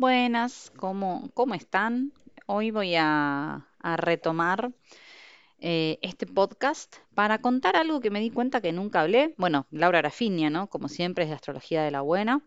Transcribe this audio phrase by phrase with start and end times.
[0.00, 2.14] Buenas, ¿cómo, cómo están?
[2.46, 4.72] Hoy voy a, retomar
[5.58, 9.34] eh, este podcast para contar algo que me di cuenta que nunca hablé.
[9.36, 10.68] Bueno, Laura Grafinia, ¿no?
[10.68, 12.42] Como siempre es la astrología de la buena.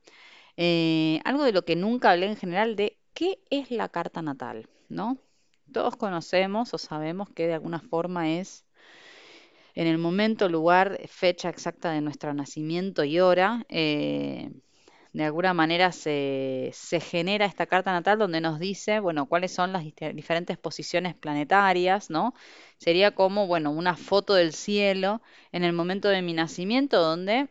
[0.58, 4.68] Eh, algo de lo que nunca hablé en general de qué es la carta natal,
[4.90, 5.20] ¿no?
[5.72, 8.66] Todos conocemos o sabemos que de alguna forma es
[9.76, 13.64] en el momento, lugar, fecha exacta de nuestro nacimiento y hora.
[13.70, 14.50] eh,
[15.14, 19.72] de alguna manera se, se genera esta carta natal donde nos dice, bueno, cuáles son
[19.72, 22.34] las diferentes posiciones planetarias, ¿no?
[22.78, 27.50] Sería como, bueno, una foto del cielo en el momento de mi nacimiento donde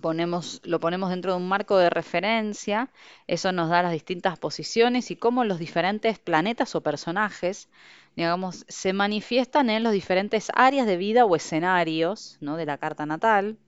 [0.00, 2.90] ponemos, lo ponemos dentro de un marco de referencia,
[3.26, 7.68] eso nos da las distintas posiciones y cómo los diferentes planetas o personajes,
[8.16, 12.56] digamos, se manifiestan en los diferentes áreas de vida o escenarios, ¿no?
[12.56, 13.58] de la carta natal.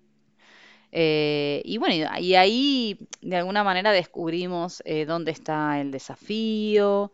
[0.92, 7.12] Eh, y bueno, y ahí de alguna manera descubrimos eh, dónde está el desafío,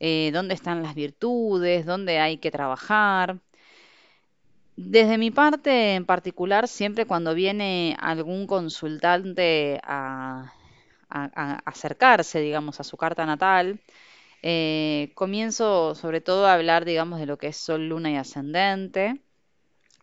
[0.00, 3.38] eh, dónde están las virtudes, dónde hay que trabajar.
[4.76, 10.52] Desde mi parte en particular, siempre cuando viene algún consultante a,
[11.10, 13.80] a- acercarse, digamos, a su carta natal,
[15.14, 19.20] comienzo sobre todo a hablar, digamos, de lo que es Sol, Luna y Ascendente.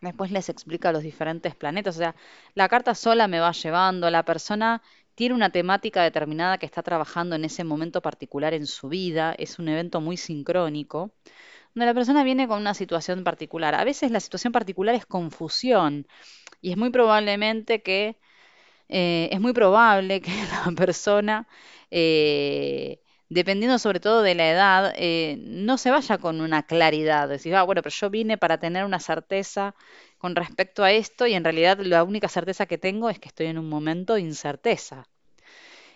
[0.00, 2.14] Después les explica los diferentes planetas, o sea,
[2.54, 4.80] la carta sola me va llevando, la persona
[5.16, 9.58] tiene una temática determinada que está trabajando en ese momento particular en su vida, es
[9.58, 11.10] un evento muy sincrónico,
[11.74, 13.74] donde la persona viene con una situación particular.
[13.74, 16.06] A veces la situación particular es confusión
[16.60, 18.16] y es muy probablemente que
[18.88, 20.30] eh, es muy probable que
[20.66, 21.48] la persona,
[21.90, 27.28] eh, dependiendo sobre todo de la edad, eh, no se vaya con una claridad.
[27.28, 29.74] Decir, ah, bueno, pero yo vine para tener una certeza
[30.18, 33.46] con respecto a esto y en realidad la única certeza que tengo es que estoy
[33.46, 35.06] en un momento de incerteza.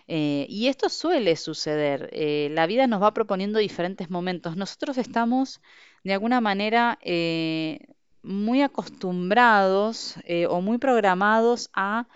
[0.08, 2.08] Eh, y esto suele suceder.
[2.12, 4.56] eh, la vida nos va proponiendo diferentes momentos.
[4.56, 5.60] Nosotros estamos
[6.04, 6.98] de alguna manera
[8.22, 10.16] muy acostumbrados
[10.48, 12.06] o muy programados a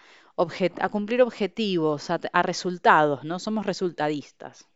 [0.90, 3.38] cumplir objetivos, a, a resultados, ¿no?
[3.38, 4.68] Somos resultadistas.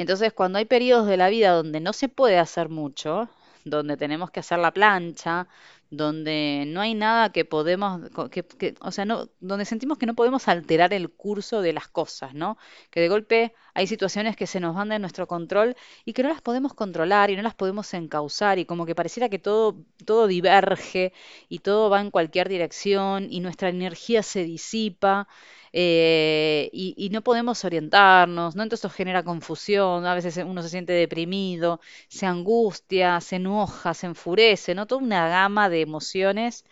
[0.00, 3.28] Entonces, cuando hay periodos de la vida donde no se puede hacer mucho,
[3.66, 5.46] donde tenemos que hacer la plancha,
[5.90, 10.46] donde no hay nada que podemos, que, o sea, no, donde sentimos que no podemos
[10.48, 12.58] alterar el curso de las cosas, ¿no?
[12.90, 16.28] Que de golpe hay situaciones que se nos van de nuestro control y que no
[16.28, 20.26] las podemos controlar y no las podemos encauzar y como que pareciera que todo, todo
[20.26, 21.12] diverge
[21.48, 25.26] y todo va en cualquier dirección y nuestra energía se disipa
[25.72, 28.62] eh, y, y no podemos orientarnos, ¿no?
[28.62, 34.74] Entonces genera confusión, a veces uno se siente deprimido, se angustia, se enoja, se enfurece,
[34.74, 34.86] ¿no?
[34.86, 36.64] Toda una gama de emociones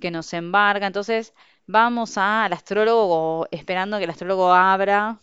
[0.00, 0.86] que nos embarga.
[0.86, 1.34] Entonces
[1.66, 5.18] vamos al astrólogo esperando que el astrólogo abra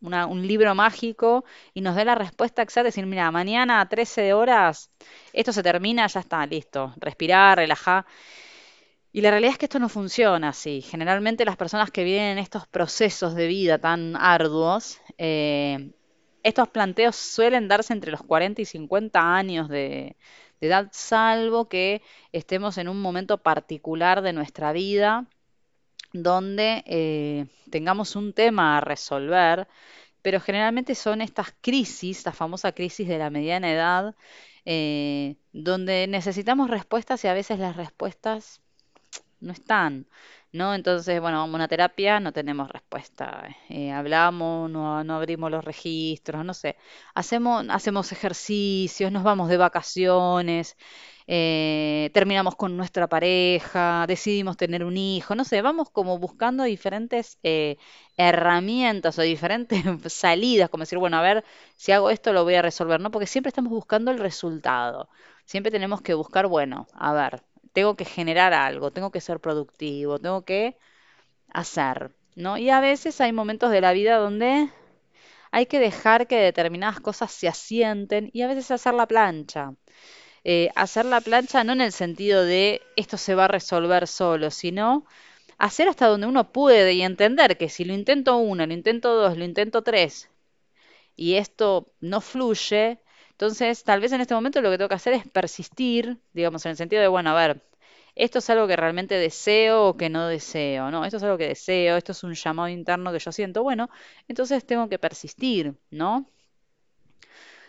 [0.00, 4.32] una- un libro mágico y nos dé la respuesta exacta, decir, mira, mañana a 13
[4.32, 4.90] horas
[5.32, 8.04] esto se termina, ya está, listo, respirar, relajar.
[9.12, 10.80] Y la realidad es que esto no funciona así.
[10.80, 15.90] Generalmente las personas que vienen en estos procesos de vida tan arduos, eh,
[16.42, 20.16] estos planteos suelen darse entre los 40 y 50 años de,
[20.92, 22.02] salvo que
[22.32, 25.26] estemos en un momento particular de nuestra vida
[26.12, 29.66] donde eh, tengamos un tema a resolver,
[30.20, 34.14] pero generalmente son estas crisis, la famosa crisis de la mediana edad,
[34.64, 38.60] eh, donde necesitamos respuestas y a veces las respuestas
[39.40, 40.06] no están,
[40.52, 40.74] ¿no?
[40.74, 43.44] Entonces, bueno, vamos a una terapia, no tenemos respuesta.
[43.68, 46.76] eh, hablamos, no, no abrimos los registros, no sé.
[47.14, 50.76] Hacemos, hacemos ejercicios, nos vamos de vacaciones,
[51.26, 57.38] eh, terminamos con nuestra pareja, decidimos tener un hijo, no sé, vamos como buscando diferentes
[57.42, 57.76] eh,
[58.16, 61.44] herramientas o diferentes salidas, como decir, bueno, a ver,
[61.76, 63.10] si hago esto lo voy a resolver, ¿no?
[63.10, 65.08] Porque siempre estamos buscando el resultado.
[65.44, 67.42] Siempre tenemos que buscar, bueno, a ver
[67.72, 70.76] tengo que generar algo, tengo que ser productivo, tengo que
[71.50, 72.58] hacer, ¿no?
[72.58, 74.70] Y a veces hay momentos de la vida donde
[75.52, 79.74] hay que dejar que determinadas cosas se asienten y a veces hacer la plancha.
[80.44, 84.50] Eh, hacer la plancha no en el sentido de esto se va a resolver solo,
[84.50, 85.06] sino
[85.58, 89.38] hacer hasta donde uno puede y entender que si lo intento uno, lo intento dos,
[89.38, 90.30] lo intento tres
[91.16, 93.00] y esto no fluye,
[93.42, 96.70] entonces tal vez en este momento lo que tengo que hacer es persistir, digamos, en
[96.70, 97.60] el sentido de, bueno, a ver,
[98.14, 101.04] esto es algo que realmente deseo o que no deseo, ¿no?
[101.04, 103.90] Esto es algo que deseo, esto es un llamado interno que yo siento, bueno,
[104.28, 106.30] entonces tengo que persistir, ¿no?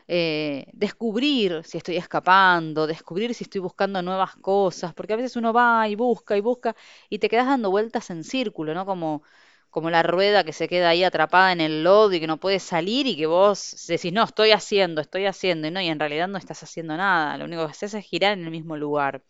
[0.07, 5.53] Eh, descubrir si estoy escapando, descubrir si estoy buscando nuevas cosas, porque a veces uno
[5.53, 6.75] va y busca y busca
[7.09, 8.85] y te quedas dando vueltas en círculo, ¿no?
[8.85, 9.23] Como
[9.73, 12.59] como la rueda que se queda ahí atrapada en el lodo y que no puede
[12.59, 16.27] salir y que vos decís, no, estoy haciendo, estoy haciendo, y no, y en realidad
[16.27, 19.23] no estás haciendo nada, lo único que haces es girar en el mismo lugar.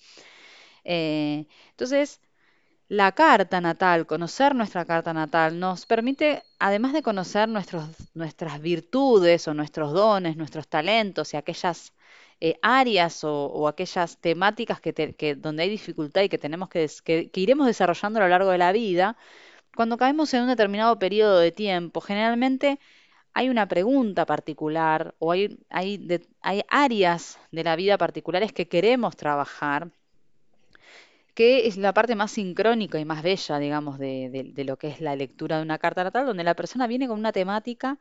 [0.84, 2.19] Eh, entonces,
[2.90, 9.48] la carta natal, conocer nuestra carta natal, nos permite, además de conocer nuestros, nuestras virtudes
[9.48, 11.94] o nuestros dones, nuestros talentos y aquellas
[12.42, 17.66] eh, áreas o, aquellas temáticas que, donde hay dificultad y que tenemos que, que iremos
[17.68, 19.16] desarrollando a lo largo de la vida,
[19.75, 22.80] cuando caemos en un determinado periodo de tiempo, generalmente
[23.34, 29.16] hay una pregunta particular o hay, hay, hay áreas de la vida particulares que queremos
[29.16, 29.90] trabajar,
[31.34, 35.02] que es la parte más sincrónica y más bella, digamos, de, de, lo que es
[35.02, 37.98] la lectura de una carta natal, donde la persona viene con una temática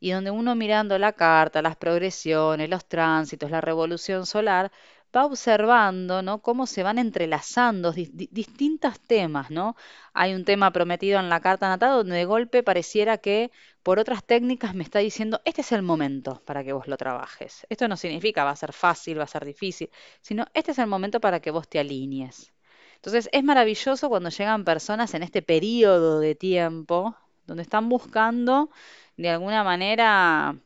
[0.00, 4.72] y donde uno mirando la carta, las progresiones, los tránsitos, la revolución solar,
[5.14, 6.40] va observando.
[6.42, 9.76] Cómo se van entrelazando distintos temas, ¿no?
[10.12, 13.50] Hay un tema prometido en la carta natal donde de golpe pareciera que
[13.82, 17.66] por otras técnicas me está diciendo, este es el momento para que vos lo trabajes.
[17.68, 19.90] Esto no significa va a ser fácil, va a ser difícil,
[20.20, 22.52] sino este es el momento para que vos te alinees.
[22.96, 28.70] Entonces es maravilloso cuando llegan personas en este periodo de tiempo donde están buscando
[29.16, 30.56] de alguna manera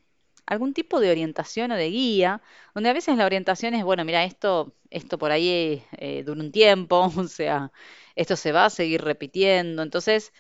[0.49, 2.43] algún tipo de orientación o de guía,
[2.75, 6.53] donde a veces la orientación es, bueno, mira, esto, esto por ahí eh, dura un
[6.53, 7.73] tiempo, o sea,
[8.17, 10.33] esto se va a seguir repitiendo, entonces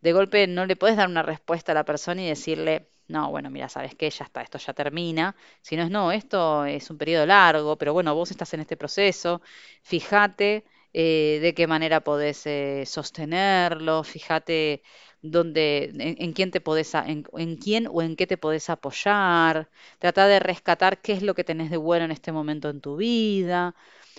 [0.00, 3.50] de golpe no le puedes dar una respuesta a la persona y decirle, no, bueno,
[3.50, 6.98] mira, sabes que ya está, esto ya termina, si no es, no, esto es un
[6.98, 9.42] periodo largo, pero bueno, vos estás en este proceso,
[9.82, 14.82] fíjate eh, de qué manera podés eh, sostenerlo, fíjate
[15.24, 17.24] dónde, en, quién te podés, en,
[17.56, 19.68] quién o en qué te podés apoyar,
[19.98, 22.96] trata de rescatar qué es lo que tenés de bueno en este momento en tu
[22.96, 23.74] vida.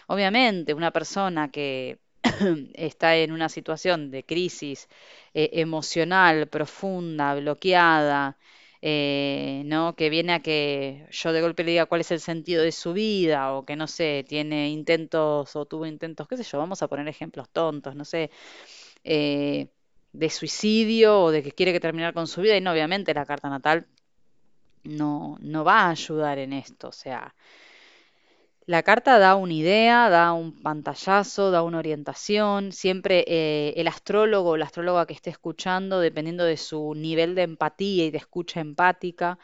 [0.07, 1.99] Obviamente, una persona que
[2.73, 4.89] está en una situación de crisis
[5.33, 8.37] eh, emocional profunda, bloqueada,
[8.81, 9.95] eh, ¿no?
[9.95, 12.93] Que viene a que yo de golpe le diga cuál es el sentido de su
[12.93, 16.87] vida, o que no sé, tiene intentos o tuvo intentos, qué sé yo, vamos a
[16.87, 18.31] poner ejemplos tontos, no sé,
[19.03, 19.69] eh,
[20.17, 23.25] de suicidio o de que quiere que terminar con su vida, y no, obviamente la
[23.25, 23.87] carta natal
[24.83, 27.33] no, no va a ayudar en esto, o sea,
[28.67, 32.71] la carta da una idea, da un pantallazo, da una orientación.
[32.71, 37.43] Siempre eh, el astrólogo o la astróloga que esté escuchando, dependiendo de su nivel de
[37.43, 39.37] empatía y de escucha empática,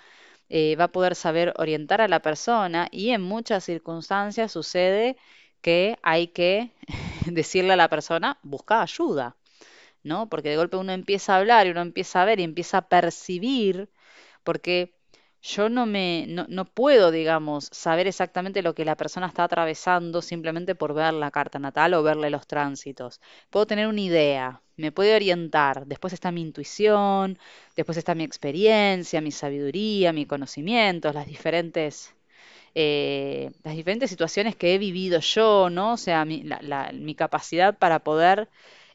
[0.49, 5.17] eh, va a poder saber orientar a la persona y en muchas circunstancias sucede
[5.61, 6.71] que hay que
[7.27, 9.35] decirle a la persona, busca ayuda,
[10.03, 10.29] ¿no?
[10.29, 12.87] Porque de golpe uno empieza a hablar y uno empieza a ver y empieza a
[12.89, 13.89] percibir,
[14.43, 14.95] porque
[15.41, 20.21] yo no me, no, no, puedo, digamos, saber exactamente lo que la persona está atravesando
[20.21, 23.19] simplemente por ver la carta natal o verle los tránsitos.
[23.49, 25.85] Puedo tener una idea, me puede orientar.
[25.87, 27.39] Después está mi intuición,
[27.75, 32.13] después está mi experiencia, mi sabiduría, mi conocimiento, las diferentes,
[32.75, 35.93] eh, las diferentes situaciones que he vivido yo, ¿no?
[35.93, 36.43] O sea, mi,
[36.93, 38.49] mi capacidad para poder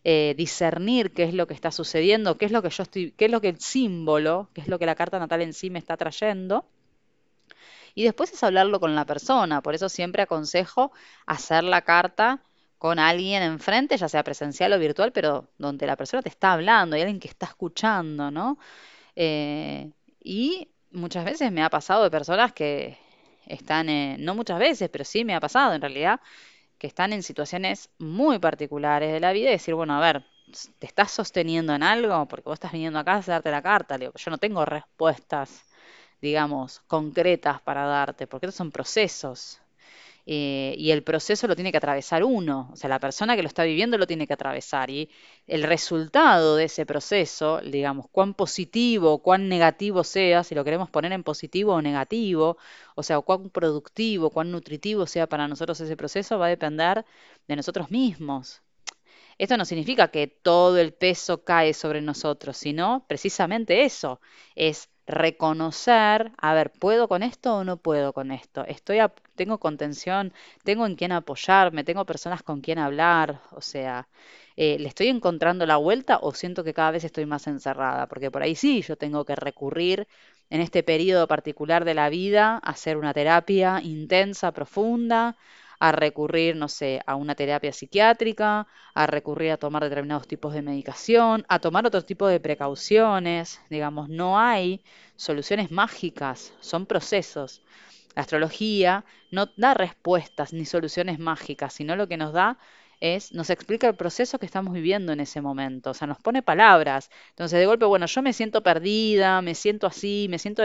[0.09, 3.25] eh, discernir qué es lo que está sucediendo, qué es lo que yo estoy, qué
[3.25, 5.81] es lo que el símbolo, qué es lo que la carta natal en sí me
[5.81, 6.65] está trayendo.
[7.97, 10.93] Y después es hablarlo con la persona, por eso siempre aconsejo
[11.27, 12.41] hacer la carta
[12.79, 16.95] con alguien enfrente, ya sea presencial o virtual, pero donde la persona te está hablando,
[16.95, 18.59] hay alguien que está escuchando, ¿no?
[19.17, 19.91] Eh,
[20.23, 22.97] y muchas veces me ha pasado de personas que
[23.45, 23.89] están,
[24.25, 26.21] no muchas veces, pero sí me ha pasado en realidad,
[26.79, 30.25] que están en situaciones muy particulares de la vida y decir, bueno, a ver,
[30.79, 32.27] ¿te estás sosteniendo en algo?
[32.29, 33.99] Porque vos estás viniendo acá a darte la carta.
[33.99, 35.65] digo, yo no tengo respuestas,
[36.21, 39.61] digamos, concretas para darte, porque estos son procesos.
[40.29, 43.49] Eh, y el proceso lo tiene que atravesar uno, o sea, la persona que lo
[43.49, 45.09] está viviendo lo tiene que atravesar y
[45.47, 51.13] el resultado de ese proceso, digamos, cuán positivo, cuán negativo sea, si lo queremos poner
[51.13, 52.59] en positivo o negativo,
[52.97, 57.05] o sea, cuán productivo, cuán nutritivo sea para nosotros ese proceso, va a depender
[57.47, 58.63] de nosotros mismos.
[59.39, 64.21] Esto no significa que todo el peso cae sobre nosotros, sino precisamente eso,
[64.55, 68.65] es reconocer, a ver, ¿puedo con esto o no puedo con esto?
[68.65, 68.99] Estoy
[69.37, 70.33] tengo contención,
[70.65, 74.09] tengo en quién apoyarme, tengo personas con quien hablar, o sea,
[74.57, 78.07] eh, ¿le estoy encontrando la vuelta o siento que cada vez estoy más encerrada?
[78.09, 80.09] Porque por ahí sí, yo tengo que recurrir
[80.51, 85.37] en este periodo particular de la vida a hacer una terapia intensa, profunda,
[85.79, 90.63] a recurrir, no sé, a una terapia psiquiátrica, a recurrir a tomar determinados tipos de
[90.63, 93.61] medicación, a tomar otro tipo de precauciones.
[93.71, 94.83] Digamos, no hay
[95.17, 97.63] soluciones mágicas, son procesos.
[98.17, 102.59] La astrología no da respuestas ni soluciones mágicas, sino lo que nos da
[103.01, 106.43] es, nos explica el proceso que estamos viviendo en ese momento, o sea, nos pone
[106.43, 107.11] palabras.
[107.31, 110.63] Entonces, de golpe, bueno, yo me siento perdida, me siento así, me siento,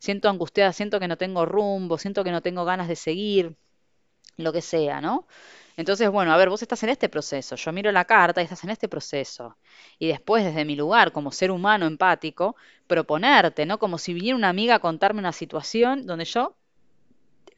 [0.00, 3.56] siento angustiada, siento que no tengo rumbo, siento que no tengo ganas de seguir,
[4.36, 5.26] lo que sea, ¿no?
[5.76, 8.64] Entonces, bueno, a ver, vos estás en este proceso, yo miro la carta y estás
[8.64, 9.56] en este proceso.
[9.98, 12.56] Y después, desde mi lugar, como ser humano empático,
[12.88, 13.78] proponerte, ¿no?
[13.78, 16.56] Como si viniera una amiga a contarme una situación donde yo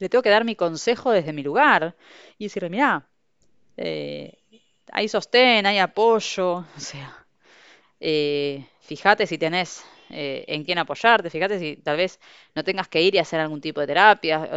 [0.01, 1.95] le tengo que dar mi consejo desde mi lugar.
[2.37, 3.07] Y decirle, mira,
[3.77, 4.37] eh,
[4.91, 7.25] hay sostén, hay apoyo, o sea,
[7.99, 12.19] eh, fíjate si tenés eh, en quién apoyarte, fíjate si tal vez
[12.55, 14.49] no tengas que ir y hacer algún tipo de terapia,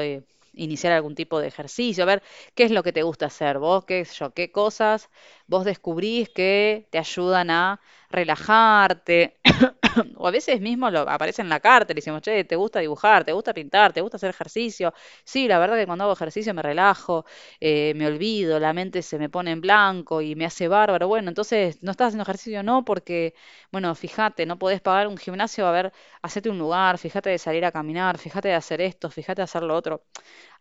[0.57, 2.23] iniciar algún tipo de ejercicio, a ver
[2.55, 5.11] qué es lo que te gusta hacer vos, qué yo, qué cosas
[5.47, 7.81] vos descubrís que te ayudan a
[8.11, 9.37] relajarte,
[10.17, 13.25] o a veces mismo lo, aparece en la carta y decimos, che, ¿te gusta dibujar?
[13.25, 13.93] ¿Te gusta pintar?
[13.93, 14.93] ¿Te gusta hacer ejercicio?
[15.25, 17.25] Sí, la verdad que cuando hago ejercicio me relajo,
[17.61, 21.09] eh, me olvido, la mente se me pone en blanco y me hace bárbaro.
[21.09, 22.63] Bueno, entonces, ¿no estás haciendo ejercicio?
[22.63, 23.35] No, porque,
[23.73, 25.93] bueno, fíjate, no podés pagar un gimnasio, a ver,
[26.23, 29.63] hacete un lugar, fíjate de salir a caminar, fíjate de hacer esto, fíjate de hacer
[29.63, 30.05] lo otro.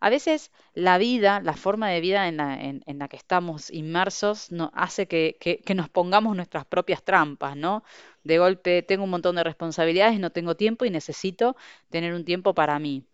[0.00, 2.38] A veces la vida, la forma de vida en
[2.98, 7.84] la, que estamos inmersos, hace que, que nos pongamos nuestras propias trampas, ¿no?
[8.24, 11.56] De golpe tengo un montón de responsabilidades, no tengo tiempo y necesito
[11.90, 13.04] tener un tiempo para mí.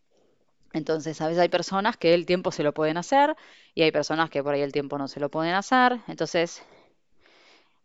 [0.73, 3.37] Entonces, a veces hay personas que el tiempo se lo pueden hacer
[3.75, 6.01] y hay personas que por ahí el tiempo no se lo pueden hacer.
[6.07, 6.63] Entonces,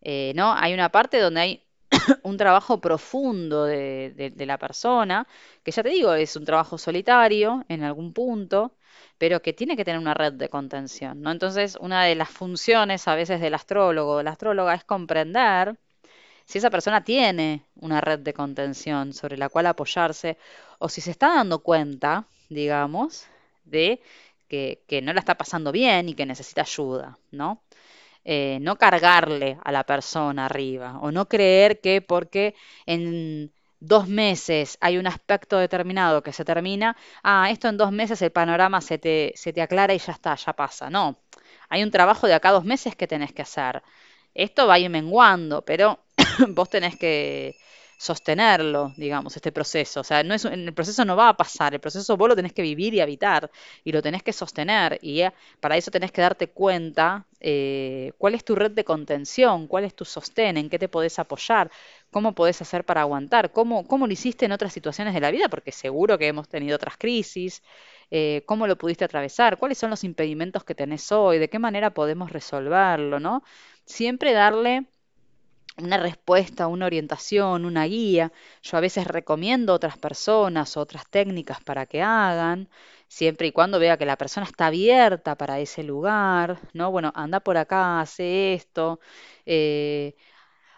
[0.02, 0.54] eh, ¿no?
[0.54, 1.65] Hay una parte donde hay
[2.24, 5.28] un trabajo profundo de, la persona,
[5.64, 8.76] que ya te digo, es un trabajo solitario en algún punto,
[9.18, 11.32] pero que tiene que tener una red de contención, ¿no?
[11.32, 15.78] Entonces, una de las funciones a veces del astrólogo o la astróloga es comprender
[16.46, 20.38] si esa persona tiene una red de contención sobre la cual apoyarse
[20.80, 23.28] o si se está dando cuenta, digamos,
[23.66, 24.02] de
[24.48, 27.62] que, no la está pasando bien y que necesita ayuda, ¿no?
[28.28, 32.56] Eh, no cargarle a la persona arriba o no creer que porque
[32.88, 38.22] en dos meses hay un aspecto determinado que se termina, ah, esto en dos meses
[38.24, 40.90] el panorama se te, se te aclara y ya está, ya pasa.
[40.90, 41.20] No,
[41.70, 43.84] hay un trabajo de acá dos meses que tenés que hacer.
[44.34, 46.00] Esto va a ir menguando, pero
[46.50, 47.56] vos tenés que
[47.98, 50.02] sostenerlo, digamos, este proceso.
[50.02, 52.54] O sea, no es, el proceso no va a pasar, el proceso vos lo tenés
[52.54, 53.50] que vivir y habitar
[53.84, 55.00] y lo tenés que sostener.
[55.02, 59.68] Y eh, para eso tenés que darte cuenta eh, cuál es tu red de contención,
[59.68, 61.72] cuál es tu sostén, en qué te podés apoyar,
[62.12, 65.50] cómo podés hacer para aguantar, cómo, cómo lo hiciste en otras situaciones de la vida,
[65.50, 67.62] porque seguro que hemos tenido otras crisis.
[68.12, 71.92] Eh, cómo lo pudiste atravesar, cuáles son los impedimentos que tenés hoy, de qué manera
[71.94, 73.44] podemos resolverlo, ¿no?
[73.86, 74.86] Siempre darle
[75.78, 78.32] una respuesta, una orientación, una guía.
[78.64, 82.70] Yo a veces recomiendo otras personas, otras técnicas para que hagan,
[83.08, 86.92] siempre y cuando vea que la persona está abierta para ese lugar, ¿no?
[86.92, 89.00] Bueno, anda por acá, hace esto.
[89.46, 90.16] Eh,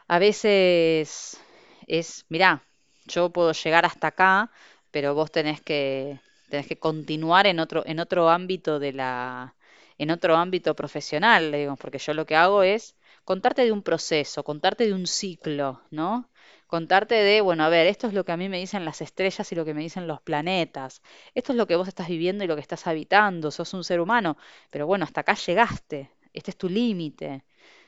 [0.08, 1.40] a veces
[1.88, 2.64] es, mirá,
[3.06, 4.52] yo puedo llegar hasta acá,
[4.92, 9.56] pero vos tenés que, tenés que continuar en otro, en otro ámbito de la,
[9.98, 12.97] en otro ámbito profesional, digamos, porque yo lo que hago es
[13.28, 16.30] contarte de un proceso, contarte de un ciclo, ¿no?
[16.66, 19.52] Contarte de, bueno, a ver, esto es lo que a mí me dicen las estrellas
[19.52, 21.02] y lo que me dicen los planetas.
[21.36, 23.52] Esto es lo que vos estás viviendo y lo que estás habitando.
[23.52, 24.38] Sos un ser humano,
[24.70, 26.10] pero bueno, hasta acá llegaste.
[26.32, 27.44] Este es tu límite.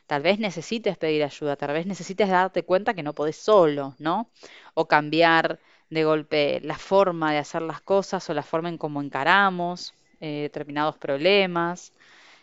[0.08, 4.30] Tal vez necesites pedir ayuda, tal vez necesites darte cuenta que no podés solo, ¿no?
[4.74, 9.02] O cambiar de golpe la forma de hacer las cosas o la forma en cómo
[9.02, 11.94] encaramos eh, determinados problemas.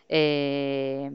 [0.08, 1.10] Eh,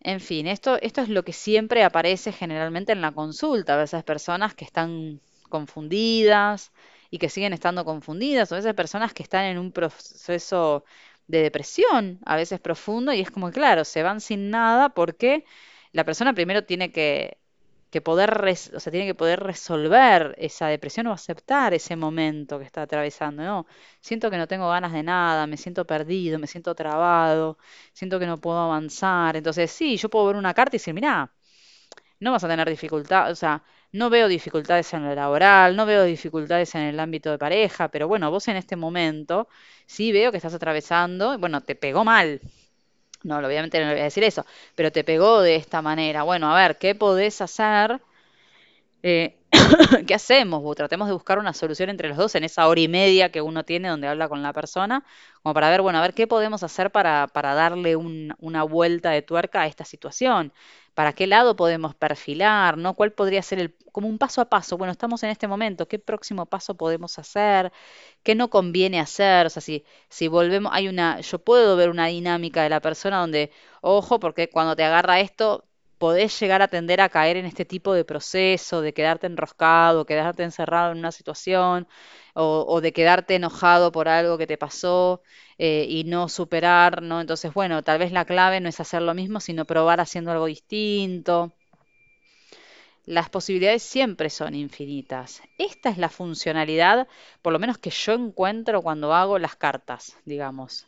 [0.00, 4.04] en fin, esto, esto es lo que siempre aparece generalmente en la consulta, a veces
[4.04, 6.72] personas que están confundidas
[7.10, 10.84] y que siguen estando confundidas, o a veces personas que están en un proceso
[11.26, 15.44] de depresión, a veces profundo, y es como, claro, se van sin nada porque
[15.92, 17.38] la persona primero tiene que
[17.90, 18.30] que poder,
[18.74, 23.42] o sea, tiene que poder resolver esa depresión o aceptar ese momento que está atravesando,
[23.42, 23.66] ¿no?
[24.00, 27.58] Siento que no tengo ganas de nada, me siento perdido, me siento trabado,
[27.92, 29.36] siento que no puedo avanzar.
[29.36, 31.32] Entonces, sí, yo puedo ver una carta y decir, mira,
[32.20, 36.04] no vas a tener dificultad, o sea, no veo dificultades en lo laboral, no veo
[36.04, 39.48] dificultades en el ámbito de pareja, pero bueno, vos en este momento
[39.86, 42.40] sí veo que estás atravesando, bueno, te pegó mal,
[43.28, 44.44] no, obviamente no le voy a decir eso,
[44.74, 46.22] pero te pegó de esta manera.
[46.24, 48.00] Bueno, a ver, ¿qué podés hacer
[49.02, 49.38] Eh,
[50.06, 50.62] ¿Qué hacemos?
[50.76, 53.64] tratemos de buscar una solución entre los dos en esa hora y media que uno
[53.64, 55.04] tiene donde habla con la persona,
[55.42, 59.22] como para ver, bueno, a ver qué podemos hacer para, para darle una vuelta de
[59.22, 60.52] tuerca a esta situación.
[60.94, 62.76] ¿Para qué lado podemos perfilar?
[62.76, 62.94] ¿no?
[62.94, 64.76] ¿Cuál podría ser el, como un paso a paso?
[64.76, 67.72] Bueno, estamos en este momento, ¿qué próximo paso podemos hacer?
[68.22, 69.46] ¿Qué no conviene hacer?
[69.46, 73.18] O sea, si, si volvemos, hay una, yo puedo ver una dinámica de la persona
[73.20, 73.50] donde,
[73.80, 75.67] ojo, porque cuando te agarra esto,
[75.98, 80.44] podés llegar a tender a caer en este tipo de proceso, de quedarte enroscado, quedarte
[80.44, 81.88] encerrado en una situación,
[82.34, 85.22] o, de quedarte enojado por algo que te pasó
[85.58, 87.20] eh, y no superar, ¿no?
[87.20, 90.46] Entonces, bueno, tal vez la clave no es hacer lo mismo, sino probar haciendo algo
[90.46, 91.52] distinto.
[93.06, 95.42] Las posibilidades siempre son infinitas.
[95.56, 97.08] Esta es la funcionalidad,
[97.42, 100.86] por lo menos que yo encuentro cuando hago las cartas, digamos.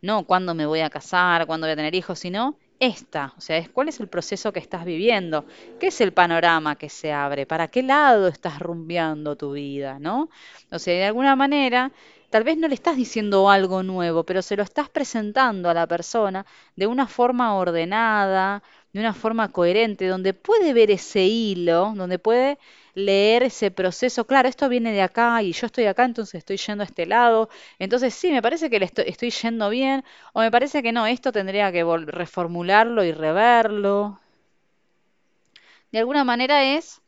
[0.00, 3.66] No cuándo me voy a casar, cuándo voy a tener hijos, sino esta, o sea,
[3.72, 5.46] cuál es el proceso que estás viviendo,
[5.78, 10.28] qué es el panorama que se abre, para qué lado estás rumbeando tu vida, ¿no?
[10.70, 11.92] O sea, de alguna manera,
[12.30, 15.86] tal vez no le estás diciendo algo nuevo, pero se lo estás presentando a la
[15.86, 16.44] persona
[16.76, 18.62] de una forma ordenada,
[18.96, 22.58] de una forma coherente, donde puede ver ese hilo, donde puede
[22.94, 24.26] leer ese proceso.
[24.26, 27.50] Claro, esto viene de acá y yo estoy acá, entonces estoy yendo a este lado.
[27.78, 31.06] Entonces sí, me parece que le estoy, estoy yendo bien, o me parece que no,
[31.06, 34.18] esto tendría que reformularlo y reverlo.
[35.92, 37.02] De alguna manera es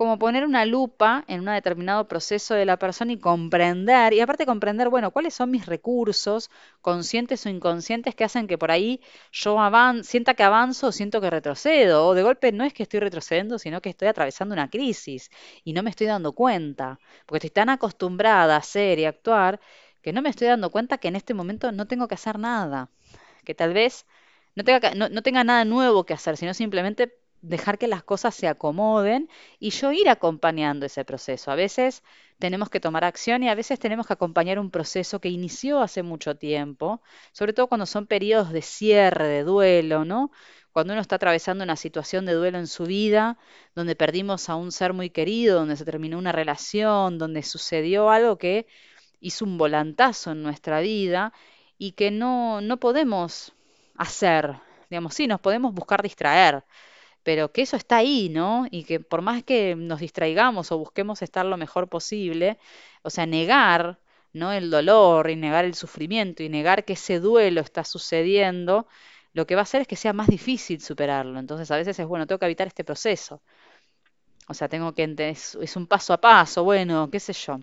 [0.00, 4.46] como poner una lupa en un determinado proceso de la persona y comprender, y aparte
[4.46, 9.58] comprender, bueno, cuáles son mis recursos, conscientes o inconscientes, que hacen que por ahí yo
[10.02, 13.58] sienta que avanzo o siento que retrocedo, o de golpe no es que estoy retrocediendo,
[13.58, 15.30] sino que estoy atravesando una crisis
[15.64, 19.60] y no me estoy dando cuenta, porque estoy tan acostumbrada a hacer y actuar
[20.00, 22.88] que no me estoy dando cuenta que en este momento no tengo que hacer nada,
[23.44, 24.06] que tal vez
[24.54, 28.48] no tenga, no tenga nada nuevo que hacer, sino simplemente dejar que las cosas se
[28.48, 29.28] acomoden
[29.58, 31.50] y yo ir acompañando ese proceso.
[31.50, 32.02] A veces
[32.38, 36.02] tenemos que tomar acción y a veces tenemos que acompañar un proceso que inició hace
[36.02, 40.30] mucho tiempo, sobre todo cuando son periodos de cierre, de duelo, ¿no?
[40.72, 43.38] Cuando uno está atravesando una situación de duelo en su vida,
[43.74, 48.38] donde perdimos a un ser muy querido, donde se terminó una relación, donde sucedió algo
[48.38, 48.66] que
[49.20, 51.32] hizo un volantazo en nuestra vida
[51.78, 53.52] y que no, no podemos
[53.96, 54.56] hacer.
[54.88, 56.64] Digamos, sí, nos podemos buscar distraer,
[57.22, 58.66] pero que eso está ahí, ¿no?
[58.70, 62.58] Y que por más que nos distraigamos o busquemos estar lo mejor posible,
[63.02, 63.98] o sea, negar,
[64.32, 64.52] ¿no?
[64.52, 68.86] El dolor y negar el sufrimiento y negar que ese duelo está sucediendo,
[69.32, 71.38] lo que va a hacer es que sea más difícil superarlo.
[71.38, 73.42] Entonces, a veces es bueno, tengo que evitar este proceso.
[74.48, 77.60] O sea, tengo que es, es un paso a paso, bueno, qué sé yo.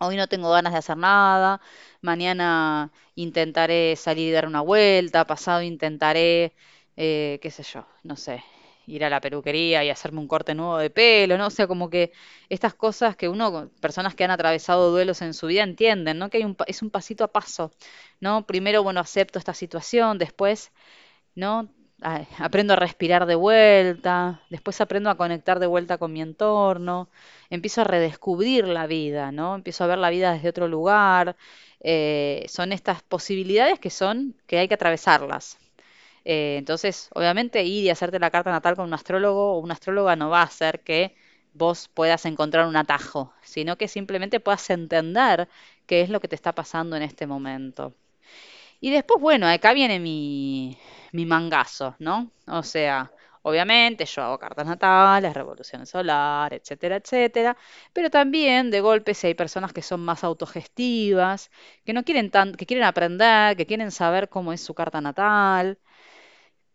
[0.00, 1.60] Hoy no tengo ganas de hacer nada,
[2.02, 6.54] mañana intentaré salir y dar una vuelta, pasado intentaré,
[6.96, 8.44] eh, qué sé yo, no sé,
[8.86, 11.48] ir a la peluquería y hacerme un corte nuevo de pelo, ¿no?
[11.48, 12.12] O sea, como que
[12.48, 16.30] estas cosas que uno, personas que han atravesado duelos en su vida entienden, ¿no?
[16.30, 17.72] Que hay un, es un pasito a paso,
[18.20, 18.46] ¿no?
[18.46, 20.72] Primero, bueno, acepto esta situación, después,
[21.34, 21.68] ¿no?
[22.38, 27.08] aprendo a respirar de vuelta, después aprendo a conectar de vuelta con mi entorno,
[27.50, 29.54] empiezo a redescubrir la vida, ¿no?
[29.54, 31.36] Empiezo a ver la vida desde otro lugar.
[31.80, 35.58] Eh, son estas posibilidades que son, que hay que atravesarlas,
[36.26, 40.16] eh, entonces, obviamente, ir y hacerte la carta natal con un astrólogo o una astróloga
[40.16, 41.14] no va a hacer que
[41.54, 45.48] vos puedas encontrar un atajo, sino que simplemente puedas entender
[45.86, 47.94] qué es lo que te está pasando en este momento.
[48.80, 50.78] Y después, bueno, acá viene mi,
[51.12, 52.30] mi mangazo, ¿no?
[52.46, 53.12] O sea,
[53.42, 57.56] obviamente yo hago cartas natales, revoluciones solares, etcétera, etcétera,
[57.92, 61.50] pero también de golpe si hay personas que son más autogestivas,
[61.84, 65.78] que no quieren tan, que quieren aprender, que quieren saber cómo es su carta natal,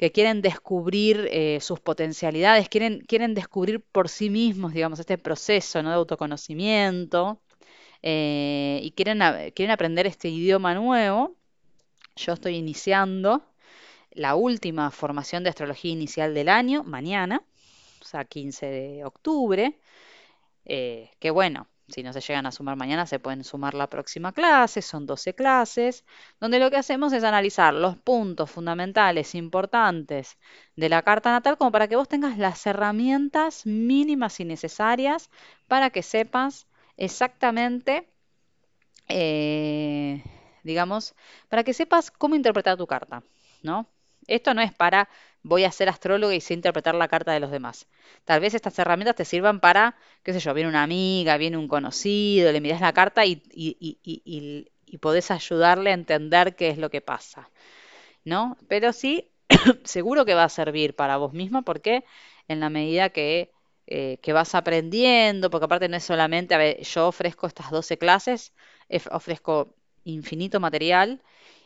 [0.01, 5.83] que quieren descubrir eh, sus potencialidades, quieren, quieren descubrir por sí mismos, digamos, este proceso
[5.83, 5.89] ¿no?
[5.89, 7.39] de autoconocimiento
[8.01, 9.19] eh, y quieren,
[9.53, 11.35] quieren aprender este idioma nuevo.
[12.15, 13.45] Yo estoy iniciando
[14.09, 17.43] la última formación de astrología inicial del año, mañana,
[18.01, 19.77] o sea, 15 de octubre.
[20.65, 24.31] Eh, que bueno, si no se llegan a sumar mañana, se pueden sumar la próxima
[24.31, 26.05] clase, son 12 clases,
[26.39, 30.37] donde lo que hacemos es analizar los puntos fundamentales importantes
[30.75, 35.29] de la carta natal como para que vos tengas las herramientas mínimas y necesarias
[35.67, 38.07] para que sepas exactamente,
[39.07, 40.23] eh,
[40.63, 41.15] digamos,
[41.49, 43.23] para que sepas cómo interpretar tu carta,
[43.63, 43.87] ¿no?
[44.27, 45.09] Esto no es para
[45.43, 47.87] voy a ser astróloga y sé interpretar la carta de los demás.
[48.25, 51.67] Tal vez estas herramientas te sirvan para, qué sé yo, viene una amiga, viene un
[51.67, 54.67] conocido, le miras la carta y, y,
[54.99, 57.49] podés ayudarle a entender qué es lo que pasa.
[58.25, 58.57] ¿No?
[58.67, 59.29] Pero sí,
[59.83, 62.03] seguro que va a servir para vos misma porque
[62.47, 63.51] en la medida que
[63.87, 67.97] eh, que vas aprendiendo, porque aparte no es solamente, a ver, yo ofrezco estas 12
[67.97, 68.53] clases,
[69.11, 69.75] ofrezco
[70.05, 71.21] infinito material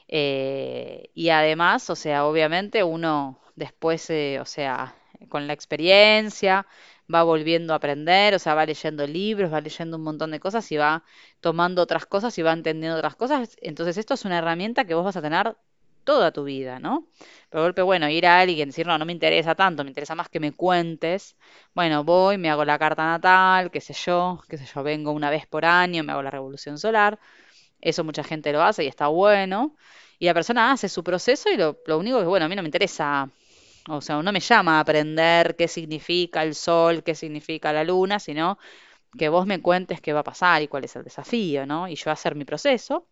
[0.07, 4.95] eh, y además, o sea, obviamente uno después, eh, o sea,
[5.29, 6.67] con la experiencia
[7.13, 10.71] va volviendo a aprender, o sea, va leyendo libros, va leyendo un montón de cosas
[10.71, 11.03] y va
[11.39, 13.55] tomando otras cosas y va entendiendo otras cosas.
[13.61, 15.55] Entonces esto es una herramienta que vos vas a tener
[16.03, 17.07] toda tu vida, ¿no?
[17.49, 20.29] Pero golpe, bueno, ir a alguien decir, no, no me interesa tanto, me interesa más
[20.29, 21.35] que me cuentes.
[21.73, 25.29] Bueno, voy, me hago la carta natal, qué sé yo, qué sé yo, vengo una
[25.31, 27.19] vez por año, me hago la revolución solar.
[27.81, 29.75] Eso mucha gente lo hace y está bueno.
[30.19, 32.61] Y la persona hace su proceso y lo, lo único que, bueno, a mí no
[32.63, 33.29] me interesa,
[33.89, 38.19] o sea, no me llama a aprender qué significa el sol, qué significa la luna,
[38.19, 38.57] sino
[39.17, 41.87] que vos me cuentes qué va a pasar y cuál es el desafío, ¿no?
[41.87, 43.07] Y yo hacer mi proceso.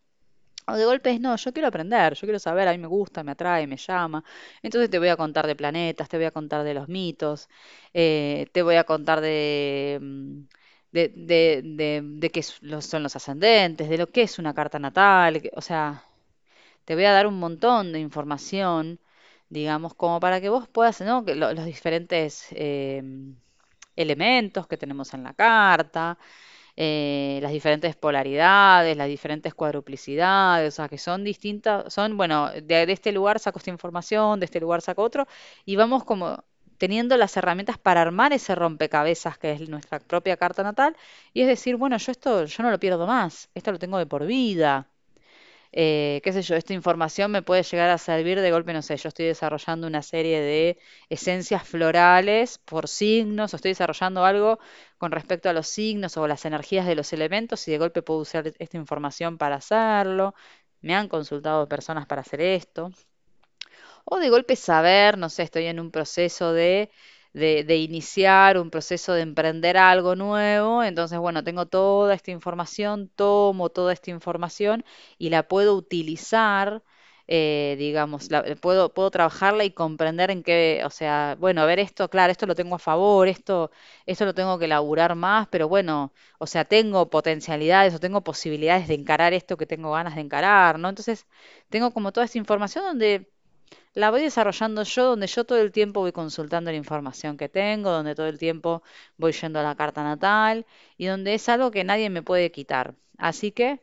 [0.67, 3.23] O de golpe es, no, yo quiero aprender, yo quiero saber, a mí me gusta,
[3.23, 4.23] me atrae, me llama.
[4.61, 7.49] Entonces te voy a contar de planetas, te voy a contar de los mitos,
[7.93, 10.43] eh, te voy a contar de, mm,
[10.93, 15.41] de, de, de, de qué son los ascendentes, de lo que es una carta natal,
[15.55, 16.05] o sea,
[16.85, 18.99] te voy a dar un montón de información,
[19.49, 21.25] digamos, como para que vos puedas, ¿no?
[21.25, 23.03] Que los diferentes eh,
[23.95, 26.17] elementos que tenemos en la carta,
[26.75, 32.85] eh, las diferentes polaridades, las diferentes cuadruplicidades, o sea, que son distintas, son, bueno, de,
[32.87, 35.27] de, este lugar saco esta información, de este lugar saco otro,
[35.65, 36.43] y vamos como
[36.83, 40.95] teniendo las herramientas para armar ese rompecabezas que es nuestra propia carta natal,
[41.33, 44.05] y es decir, bueno, yo esto, yo no lo pierdo más, esto lo tengo de
[44.05, 44.89] por vida.
[45.71, 48.97] Eh, qué sé yo, esta información me puede llegar a servir de golpe, no sé,
[48.97, 50.77] yo estoy desarrollando una serie de
[51.09, 54.59] esencias florales por signos, o estoy desarrollando algo
[54.97, 58.19] con respecto a los signos o las energías de los elementos y de golpe puedo
[58.21, 60.35] usar esta información para hacerlo.
[60.81, 62.91] Me han consultado personas para hacer esto.
[64.05, 66.91] O de golpe saber, no sé, estoy en un proceso de
[67.33, 70.83] de, iniciar un proceso de emprender algo nuevo.
[70.83, 74.85] Entonces, bueno, tengo toda esta información, tomo toda esta información
[75.17, 76.83] y la puedo utilizar.
[77.27, 78.27] Eh, digamos,
[78.61, 82.45] puedo, puedo trabajarla y comprender en qué, o sea, bueno, a ver esto, claro, esto
[82.45, 83.71] lo tengo a favor, esto,
[84.05, 88.89] esto lo tengo que elaborar más, pero bueno, o sea, tengo potencialidades o tengo posibilidades
[88.89, 90.89] de encarar esto que tengo ganas de encarar, ¿no?
[90.89, 91.25] Entonces,
[91.69, 93.31] tengo como toda esta información donde
[93.93, 97.91] la voy desarrollando yo, donde yo todo el tiempo voy consultando la información que tengo,
[97.91, 98.83] donde todo el tiempo
[99.17, 100.65] voy yendo a la carta natal
[100.97, 102.95] y donde es algo que nadie me puede quitar.
[103.17, 103.81] Así que,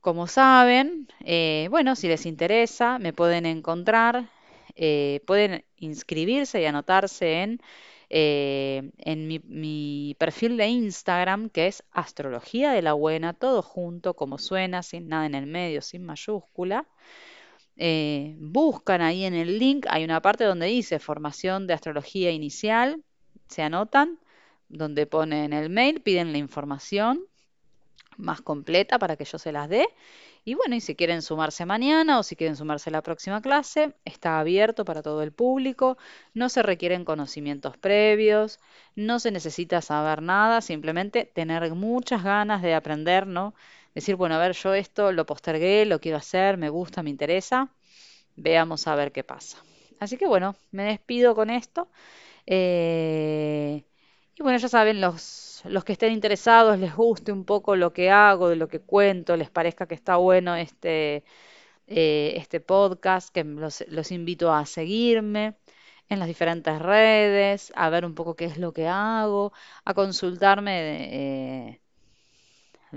[0.00, 4.28] como saben, eh, bueno, si les interesa, me pueden encontrar,
[4.74, 7.60] eh, pueden inscribirse y anotarse en,
[8.10, 14.14] eh, en mi, mi perfil de Instagram, que es Astrología de la Buena, todo junto,
[14.14, 16.86] como suena, sin nada en el medio, sin mayúscula.
[17.76, 23.02] Eh, buscan ahí en el link, hay una parte donde dice formación de astrología inicial,
[23.48, 24.18] se anotan,
[24.68, 27.24] donde ponen el mail, piden la información
[28.16, 29.88] más completa para que yo se las dé.
[30.44, 33.94] Y bueno, y si quieren sumarse mañana o si quieren sumarse a la próxima clase,
[34.04, 35.98] está abierto para todo el público,
[36.34, 38.58] no se requieren conocimientos previos,
[38.96, 43.54] no se necesita saber nada, simplemente tener muchas ganas de aprender, ¿no?
[43.94, 47.70] Decir, bueno, a ver, yo esto lo postergué, lo quiero hacer, me gusta, me interesa,
[48.36, 49.62] veamos a ver qué pasa.
[50.00, 51.88] Así que bueno, me despido con esto.
[52.46, 53.84] Eh,
[54.34, 58.10] y bueno, ya saben, los, los que estén interesados, les guste un poco lo que
[58.10, 61.24] hago, de lo que cuento, les parezca que está bueno este,
[61.86, 65.56] eh, este podcast, que los, los, invito a seguirme
[66.08, 69.52] en las diferentes redes, a ver un poco qué es lo que hago,
[69.84, 71.68] a consultarme.
[71.70, 71.81] Eh,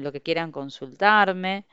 [0.04, 1.66] lo que quieran consultarme.